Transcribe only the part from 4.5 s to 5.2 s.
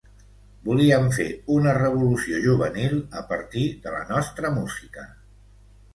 música.